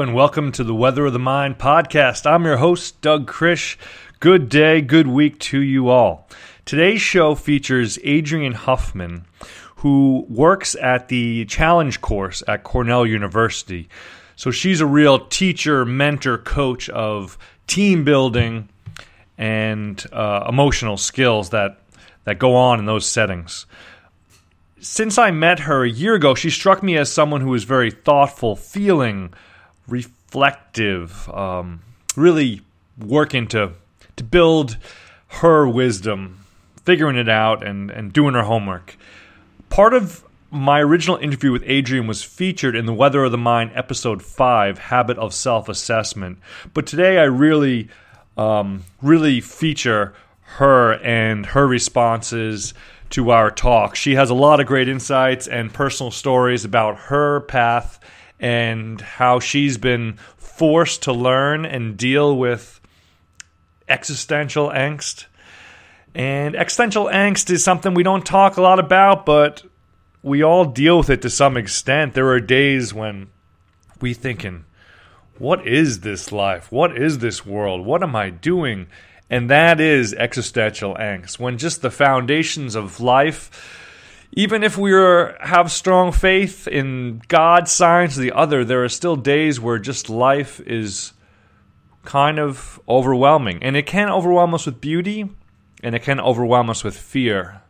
[0.00, 2.24] And welcome to the Weather of the Mind podcast.
[2.24, 3.76] I'm your host, Doug Krish.
[4.18, 6.26] Good day, good week to you all.
[6.64, 9.26] Today's show features Adrian Huffman,
[9.76, 13.90] who works at the Challenge course at Cornell University.
[14.36, 18.70] So she's a real teacher, mentor, coach of team building
[19.36, 21.78] and uh, emotional skills that,
[22.24, 23.66] that go on in those settings
[24.82, 27.90] since I met her a year ago, she struck me as someone who was very
[27.90, 29.34] thoughtful, feeling,
[29.90, 31.80] reflective, um,
[32.16, 32.62] really
[32.98, 33.72] working to
[34.16, 34.76] to build
[35.28, 36.44] her wisdom,
[36.84, 38.96] figuring it out, and and doing her homework.
[39.68, 43.70] Part of my original interview with Adrian was featured in the Weather of the Mind
[43.74, 46.38] episode five, Habit of Self Assessment.
[46.74, 47.88] But today, I really,
[48.36, 50.14] um, really feature
[50.56, 52.74] her and her responses
[53.10, 53.94] to our talk.
[53.94, 58.00] She has a lot of great insights and personal stories about her path
[58.40, 62.80] and how she's been forced to learn and deal with
[63.88, 65.26] existential angst.
[66.14, 69.62] And existential angst is something we don't talk a lot about, but
[70.22, 72.14] we all deal with it to some extent.
[72.14, 73.28] There are days when
[74.00, 74.64] we thinking,
[75.38, 76.72] what is this life?
[76.72, 77.86] What is this world?
[77.86, 78.86] What am I doing?
[79.28, 81.38] And that is existential angst.
[81.38, 83.79] When just the foundations of life,
[84.32, 89.16] even if we are, have strong faith in God, science, the other, there are still
[89.16, 91.12] days where just life is
[92.04, 93.62] kind of overwhelming.
[93.62, 95.28] And it can overwhelm us with beauty,
[95.82, 97.62] and it can overwhelm us with fear.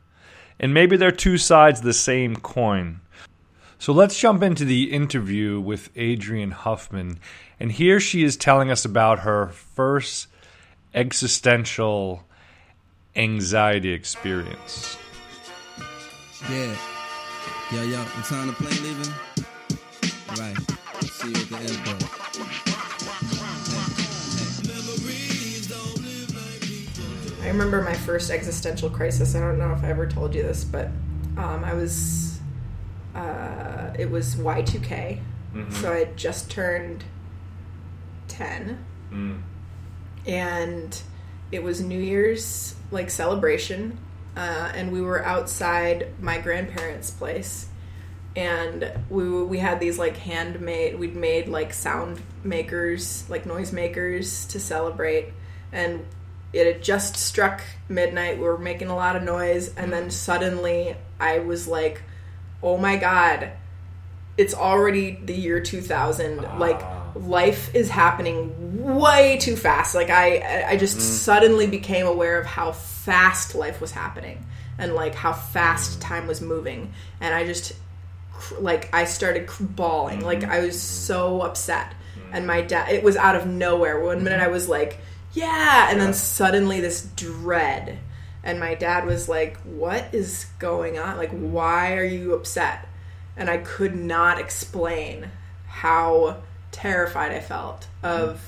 [0.58, 3.00] And maybe they're two sides of the same coin.
[3.78, 7.18] So let's jump into the interview with Adrienne Huffman.
[7.58, 10.26] And here she is telling us about her first
[10.92, 12.24] existential
[13.16, 14.98] anxiety experience.
[16.48, 16.76] Yeah.
[17.72, 19.12] Yo, yo, what time to play leaving?
[20.38, 20.56] Right.
[21.10, 22.20] See you at the airport.
[27.42, 29.34] I remember my first existential crisis.
[29.34, 30.86] I don't know if I ever told you this, but
[31.36, 32.38] um, I was.
[33.14, 35.18] Uh, it was Y2K.
[35.54, 35.72] Mm-hmm.
[35.74, 37.04] So I had just turned
[38.28, 38.86] 10.
[39.12, 39.42] Mm.
[40.24, 41.02] and
[41.50, 43.98] it was New Year's like celebration,
[44.36, 47.68] uh, and we were outside my grandparents' place,
[48.36, 54.46] and we we had these like handmade we'd made like sound makers like noise makers
[54.46, 55.32] to celebrate,
[55.72, 56.04] and
[56.52, 58.38] it had just struck midnight.
[58.38, 62.02] We were making a lot of noise, and then suddenly I was like,
[62.62, 63.52] "Oh my god!"
[64.36, 66.58] It's already the year 2000.
[66.58, 66.80] Like
[67.14, 69.94] life is happening way too fast.
[69.94, 71.00] Like I, I just mm.
[71.00, 74.46] suddenly became aware of how fast life was happening
[74.78, 76.02] and like how fast mm.
[76.02, 76.92] time was moving.
[77.20, 77.74] And I just,
[78.58, 80.20] like, I started bawling.
[80.20, 80.50] Like mm-hmm.
[80.50, 81.92] I was so upset.
[82.16, 82.34] Mm.
[82.34, 84.00] And my dad, it was out of nowhere.
[84.00, 84.48] One minute mm-hmm.
[84.48, 84.98] I was like,
[85.32, 87.98] yeah, and then suddenly this dread.
[88.42, 91.18] And my dad was like, what is going on?
[91.18, 92.88] Like, why are you upset?
[93.36, 95.30] And I could not explain
[95.66, 96.42] how
[96.72, 98.40] terrified I felt of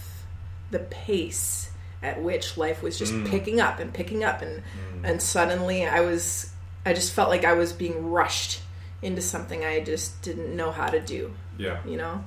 [0.70, 1.70] the pace
[2.02, 3.28] at which life was just mm.
[3.28, 5.04] picking up and picking up and mm.
[5.04, 6.50] and suddenly I was
[6.84, 8.60] I just felt like I was being rushed
[9.02, 11.78] into something I just didn't know how to do, Yeah.
[11.86, 12.24] you know?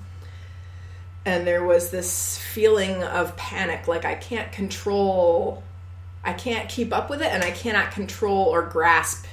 [1.26, 5.64] And there was this feeling of panic like I can't control
[6.24, 9.26] I can't keep up with it and I cannot control or grasp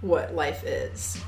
[0.00, 1.22] what life is.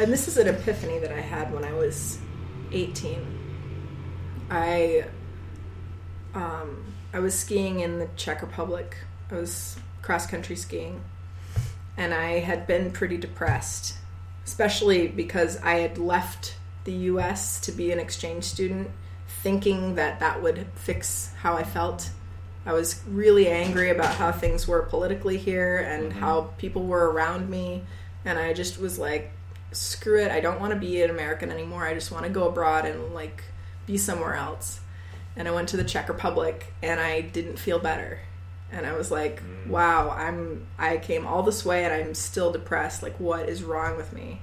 [0.00, 2.18] And this is an epiphany that I had when I was
[2.72, 3.38] 18.
[4.50, 5.04] I
[6.34, 8.96] um, I was skiing in the Czech Republic.
[9.30, 11.02] I was cross country skiing,
[11.98, 13.96] and I had been pretty depressed,
[14.46, 17.60] especially because I had left the U.S.
[17.60, 18.90] to be an exchange student,
[19.42, 22.10] thinking that that would fix how I felt.
[22.64, 27.50] I was really angry about how things were politically here and how people were around
[27.50, 27.82] me,
[28.24, 29.32] and I just was like,
[29.72, 31.86] screw it, I don't want to be an American anymore.
[31.86, 33.44] I just want to go abroad and like
[33.86, 34.80] be somewhere else.
[35.36, 38.20] And I went to the Czech Republic and I didn't feel better.
[38.72, 39.68] And I was like, mm.
[39.68, 43.02] wow, I'm I came all this way and I'm still depressed.
[43.02, 44.40] Like what is wrong with me?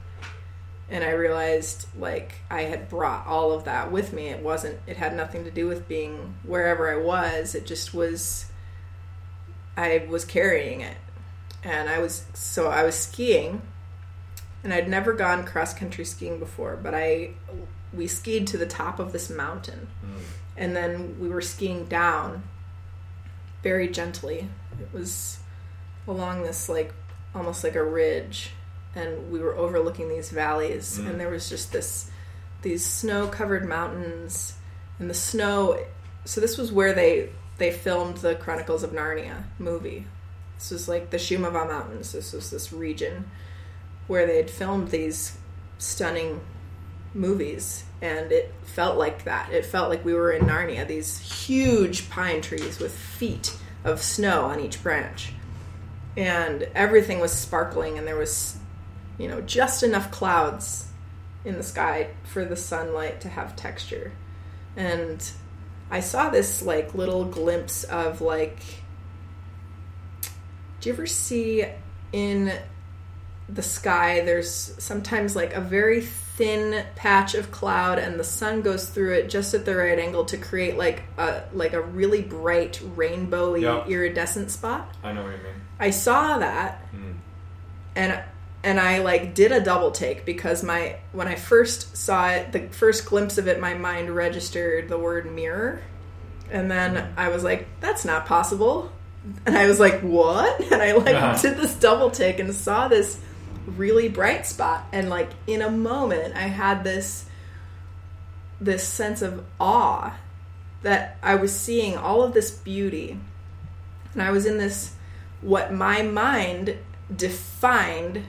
[0.89, 4.27] And I realized like I had brought all of that with me.
[4.27, 7.55] It wasn't it had nothing to do with being wherever I was.
[7.55, 8.45] It just was
[9.75, 10.97] I was carrying it.
[11.63, 13.61] And I was so I was skiing
[14.63, 17.31] and I'd never gone cross country skiing before, but I
[17.93, 20.21] we skied to the top of this mountain, mm.
[20.57, 22.43] and then we were skiing down
[23.63, 24.47] very gently.
[24.79, 25.39] It was
[26.07, 26.93] along this like
[27.33, 28.51] almost like a ridge,
[28.95, 31.09] and we were overlooking these valleys, mm.
[31.09, 32.09] and there was just this
[32.61, 34.55] these snow covered mountains,
[34.99, 35.79] and the snow.
[36.25, 40.05] So this was where they they filmed the Chronicles of Narnia movie.
[40.55, 42.11] This was like the Shumava Mountains.
[42.11, 43.29] This was this region
[44.07, 45.37] where they had filmed these
[45.77, 46.41] stunning
[47.13, 49.51] movies and it felt like that.
[49.51, 54.45] It felt like we were in narnia these huge pine trees with feet of snow
[54.45, 55.33] on each branch.
[56.15, 58.57] And everything was sparkling and there was
[59.17, 60.87] you know just enough clouds
[61.43, 64.11] in the sky for the sunlight to have texture.
[64.75, 65.29] And
[65.89, 68.59] i saw this like little glimpse of like
[70.79, 71.65] do you ever see
[72.11, 72.51] in
[73.49, 78.89] the sky there's sometimes like a very thin patch of cloud and the sun goes
[78.89, 82.79] through it just at the right angle to create like a like a really bright
[82.97, 83.85] rainbowy Yeah.
[83.87, 85.53] iridescent spot I know what you mean.
[85.79, 86.83] i saw that
[87.95, 88.21] and
[88.63, 92.67] and i like did a double take because my when i first saw it the
[92.69, 95.81] first glimpse of it my mind registered the word mirror
[96.51, 98.91] and then i was like that's not possible
[99.45, 101.41] and i was like what and i like Uh-huh.
[101.41, 103.19] did this double take and saw this
[103.67, 107.25] really bright spot and like in a moment i had this
[108.59, 110.15] this sense of awe
[110.83, 113.19] that i was seeing all of this beauty
[114.13, 114.95] and i was in this
[115.41, 116.77] what my mind
[117.13, 118.23] defined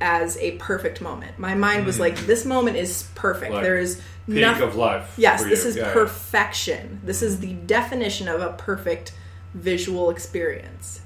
[0.00, 3.54] as a perfect moment my mind was like this moment is perfect Mm.
[3.54, 4.00] Like there is
[4.30, 5.14] Peak nothing of life.
[5.16, 5.70] Yes, this you.
[5.70, 5.92] is yeah.
[5.92, 7.00] perfection.
[7.04, 9.12] This is the definition of a perfect
[9.54, 11.00] visual experience.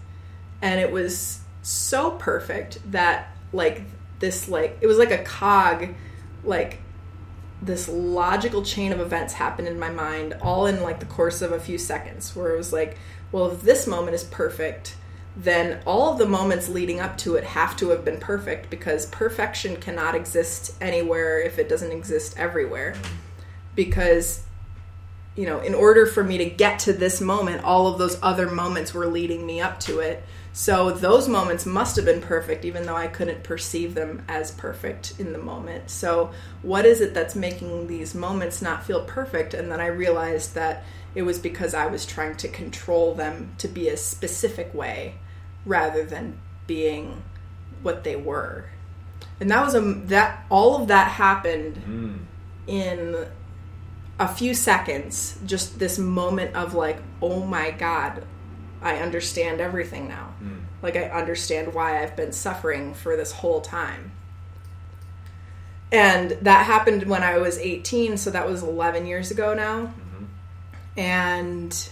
[0.61, 3.83] And it was so perfect that like
[4.19, 5.95] this like it was like a cog
[6.45, 6.79] like
[7.63, 11.53] this logical chain of events happened in my mind all in like the course of
[11.53, 12.99] a few seconds where it was like
[13.33, 14.97] well if this moment is perfect
[15.37, 19.07] then all of the moments leading up to it have to have been perfect because
[19.07, 22.95] perfection cannot exist anywhere if it doesn't exist everywhere.
[23.75, 24.44] Because
[25.37, 28.51] you know in order for me to get to this moment all of those other
[28.51, 30.23] moments were leading me up to it.
[30.57, 35.15] So those moments must have been perfect even though i couldn't perceive them as perfect
[35.19, 35.91] in the moment.
[35.91, 36.31] So
[36.63, 39.55] what is it that's making these moments not feel perfect?
[39.55, 40.85] And then i realized that
[41.15, 45.15] it was because i was trying to control them to be a specific way
[45.67, 47.23] rather than being
[47.83, 48.67] what they were.
[49.41, 52.19] And that was a that all of that happened mm.
[52.67, 53.27] in
[54.19, 58.25] a few seconds just this moment of like oh my god
[58.81, 60.35] i understand everything now.
[60.83, 64.13] Like i understand why i've been suffering for this whole time.
[65.91, 69.93] And that happened when i was 18 so that was 11 years ago now.
[70.97, 71.89] And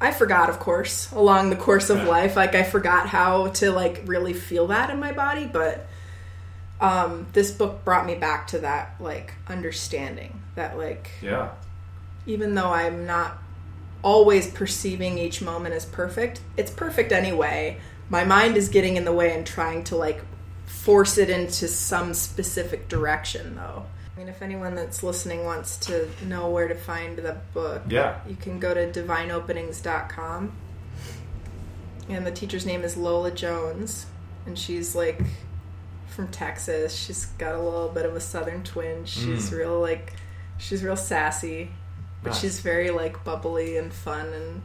[0.00, 2.36] i forgot of course along the course of life.
[2.36, 5.86] Like i forgot how to like really feel that in my body but
[6.80, 11.50] um, this book brought me back to that like understanding that like Yeah.
[12.26, 13.38] even though I'm not
[14.02, 17.78] always perceiving each moment as perfect, it's perfect anyway.
[18.08, 20.22] My mind is getting in the way and trying to like
[20.66, 23.84] force it into some specific direction though.
[24.14, 28.20] I mean, if anyone that's listening wants to know where to find the book, Yeah.
[28.28, 30.52] you can go to divineopenings.com.
[32.08, 34.06] And the teacher's name is Lola Jones.
[34.46, 35.20] And she's like
[36.08, 36.94] from Texas.
[36.94, 39.08] She's got a little bit of a southern twinge.
[39.08, 39.58] She's Mm.
[39.58, 40.14] real like
[40.60, 41.70] she's real sassy.
[42.22, 42.40] But Nice.
[42.40, 44.62] she's very like bubbly and fun and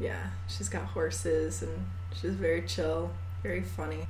[0.00, 1.86] yeah, she's got horses and
[2.20, 3.12] she's very chill,
[3.42, 4.08] very funny.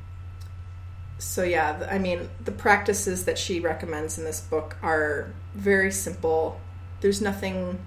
[1.18, 6.60] So yeah, I mean, the practices that she recommends in this book are very simple.
[7.02, 7.78] There's nothing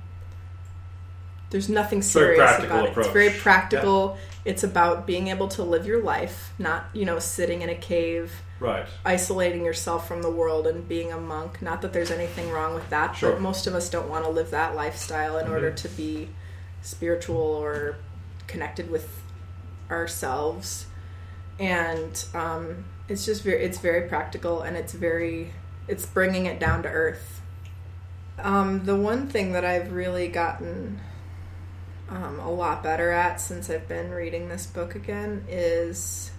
[1.49, 2.89] there's nothing serious about it.
[2.91, 3.05] approach.
[3.05, 4.17] It's very practical.
[4.45, 8.31] It's about being able to live your life, not, you know, sitting in a cave
[8.59, 8.85] Right.
[9.03, 11.61] isolating yourself from the world and being a monk.
[11.61, 13.31] Not that there's anything wrong with that, Sure.
[13.33, 15.75] but most of us don't want to live that lifestyle in order Mhm.
[15.77, 16.29] to be
[16.81, 17.95] spiritual or
[18.47, 19.09] connected with
[19.91, 20.85] ourselves.
[21.59, 25.51] And um, it's just very, it's very practical and it's very,
[25.87, 27.41] it's bringing it down to earth.
[28.39, 30.99] Um, the one thing that I've really gotten
[32.09, 36.31] um, a lot better at since I've been reading this book again is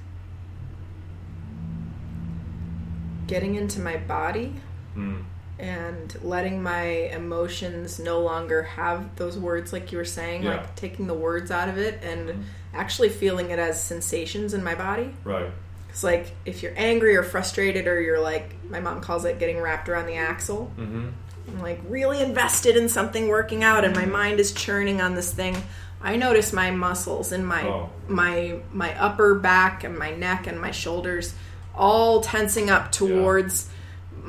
[3.27, 4.55] getting into my body
[4.97, 5.25] Mm.
[5.59, 10.51] and letting my emotions no longer have those words like you were saying Yeah.
[10.53, 12.43] like taking the words out of it and Mhm.
[12.75, 15.51] actually feeling it as sensations in my body Right.
[15.91, 19.61] it's like if you're angry or frustrated or you're like my mom calls it getting
[19.61, 21.09] wrapped around the axle Mm-hmm.
[21.49, 25.33] I'm like really invested in something working out and my mind is churning on this
[25.33, 25.57] thing,
[26.03, 27.89] I notice my muscles in my Oh.
[28.09, 31.35] my my upper back and my neck and my shoulders
[31.77, 33.69] all tensing up towards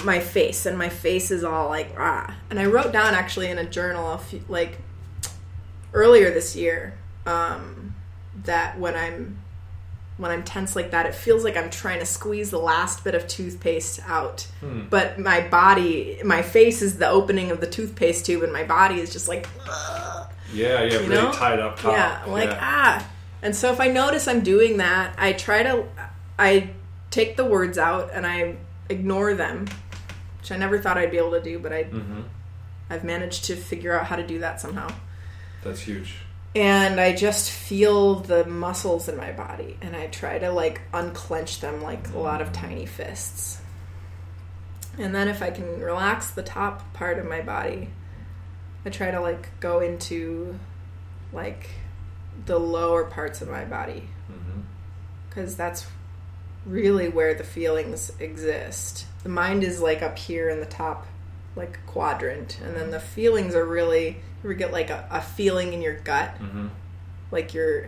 [0.04, 2.36] my face and my face is all like ah.
[2.50, 4.78] And I wrote down actually in a journal a few, like
[5.94, 6.94] earlier this year
[7.26, 7.96] um,
[8.44, 9.40] that when I'm
[10.18, 13.14] when I'm tense like that, it feels like I'm trying to squeeze the last bit
[13.14, 14.48] of toothpaste out.
[14.90, 19.00] But my body, my face is the opening of the toothpaste tube, and my body
[19.00, 21.32] is just like, "Ugh," Yeah, yeah, you really know?
[21.32, 21.92] tied up top.
[21.92, 22.58] Yeah, I'm like Yeah.
[22.60, 23.08] ah.
[23.44, 25.84] And so if I notice I'm doing that, I try to,
[26.40, 26.72] I
[27.12, 28.58] take the words out and I
[28.90, 29.68] ignore them,
[30.40, 32.22] which I never thought I'd be able to do, but I, Mm-hmm.
[32.90, 34.88] I've managed to figure out how to do that somehow.
[35.64, 36.16] That's huge.
[36.56, 41.60] and I just feel the muscles in my body and I try to like unclench
[41.60, 43.60] them like a lot of tiny fists.
[44.98, 47.90] And then if I can relax the top part of my body,
[48.86, 50.58] I try to like go into
[51.34, 51.70] like
[52.46, 54.62] the lower parts of my body Mm-hmm.
[55.30, 55.86] because that's
[56.68, 59.06] really where the feelings exist.
[59.24, 61.08] The mind is like up here in the top
[61.56, 65.82] like quadrant and then the feelings are really you get like a, a feeling in
[65.82, 66.36] your gut.
[66.40, 66.68] Mm-hmm.
[67.32, 67.88] like you're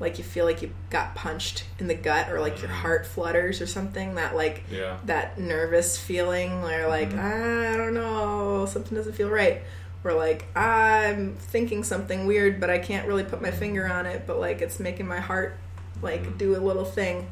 [0.00, 3.60] like you feel like you got punched in the gut or like your heart flutters
[3.62, 4.98] or something that like Yeah.
[5.06, 9.62] that nervous feeling where like "Ah, I don't know something doesn't feel right.
[10.04, 14.24] Or like I'm thinking something weird but I can't really put my finger on it
[14.26, 15.56] but like it's making my heart
[16.02, 17.26] like do a little thing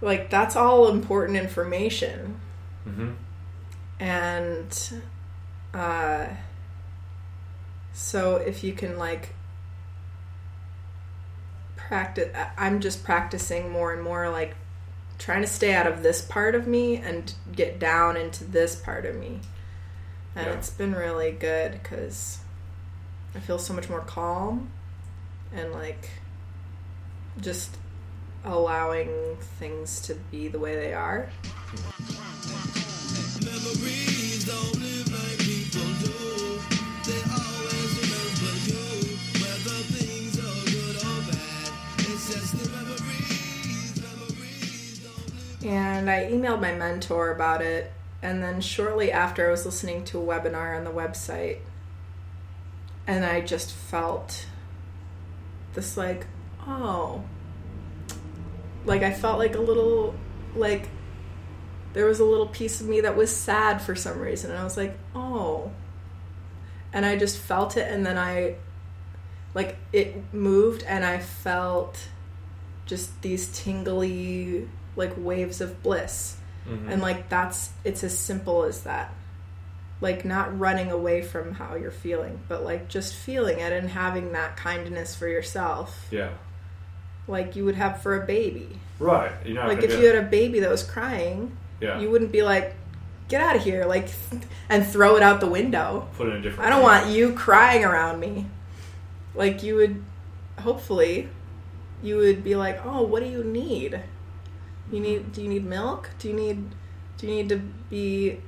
[0.00, 2.40] like that's all important information
[2.88, 3.10] Mm-hmm.
[3.98, 5.02] and
[5.74, 6.26] uh
[7.92, 9.30] so if you can like
[11.76, 14.54] practice i'm just practicing more and more like
[15.18, 19.06] trying to stay out of this part of me and get down into this part
[19.06, 19.40] of me
[20.34, 20.52] and Yeah.
[20.52, 22.38] it's been really good because
[23.34, 24.70] i feel so much more calm
[25.52, 26.08] and like
[27.40, 27.76] just
[28.46, 31.28] allowing things to be the way they are
[33.44, 36.60] Memories don't live like people do.
[37.04, 38.84] They always remember you,
[39.42, 41.70] whether things are good or bad.
[41.98, 45.72] It's just the memories, memories don't live.
[45.72, 47.92] And I emailed my mentor about it.
[48.22, 51.58] And then shortly after, I was listening to a webinar on the website.
[53.06, 54.46] And I just felt
[55.74, 56.26] this, like,
[56.66, 57.22] oh.
[58.86, 60.14] Like, I felt like a little,
[60.54, 60.88] like,
[61.92, 64.50] there was a little piece of me that was sad for some reason.
[64.50, 65.70] And I was like, oh.
[66.92, 67.90] And I just felt it.
[67.90, 68.54] And then I,
[69.54, 72.08] like, it moved, and I felt
[72.86, 76.36] just these tingly like waves of bliss
[76.68, 76.88] Mm-hmm.
[76.90, 79.14] and like that's it's as simple as that
[80.00, 84.32] like not running away from how you're feeling but like just feeling it and having
[84.32, 86.30] that kindness for yourself Yeah.
[87.28, 88.68] Like you would have for a baby
[88.98, 89.30] Right.
[89.44, 92.00] You're not like if you had a baby that was crying yeah.
[92.00, 92.74] you wouldn't be like
[93.28, 94.08] get out of here like
[94.68, 96.66] and throw it out the window put it in a different.
[96.66, 98.46] I don't want you crying around me.
[99.34, 100.02] Like you would
[100.58, 101.28] hopefully
[102.02, 104.00] you would be like, "Oh, what do you need?
[104.90, 106.10] You need do you need milk?
[106.18, 106.70] Do you need
[107.18, 107.56] do you need to
[107.90, 108.40] be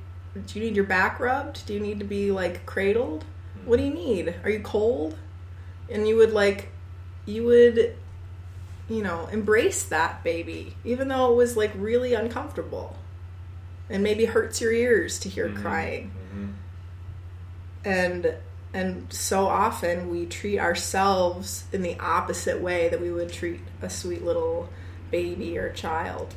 [0.45, 1.65] do you need your back rubbed?
[1.65, 3.25] Do you need to be like cradled?
[3.65, 4.35] What do you need?
[4.43, 5.15] Are you cold?"
[5.89, 6.69] And you would like
[7.25, 7.95] you would
[8.89, 12.95] you know, embrace that baby even though it was like really uncomfortable.
[13.91, 16.53] And maybe hurts your ears to hear crying Mhm.
[17.85, 18.33] and
[18.71, 23.89] and so often we treat ourselves in the opposite way that we would treat a
[23.89, 24.69] sweet little
[25.09, 26.35] baby or child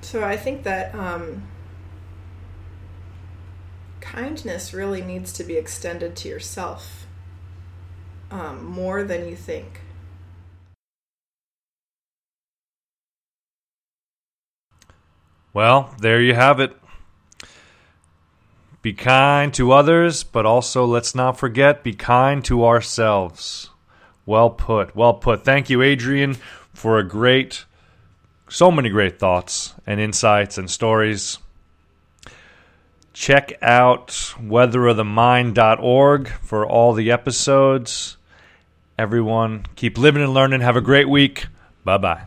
[0.00, 1.42] so i think that um,
[4.00, 7.03] kindness really needs to be extended to yourself
[8.34, 9.80] um, more than you think
[15.54, 16.76] Well, there you have it.
[18.82, 23.70] Be kind to others, but also let's not forget, be kind to ourselves.
[24.26, 24.96] Well put.
[24.96, 25.44] Well put.
[25.44, 26.34] Thank you, Adrian,
[26.74, 27.66] for a great,
[28.48, 31.38] so many great thoughts and insights and stories.
[33.12, 38.16] Check out weatherofthemind.org for all the episodes.
[38.98, 40.60] Everyone, keep living and learning.
[40.60, 41.46] Have a great week.
[41.84, 42.24] Bye bye.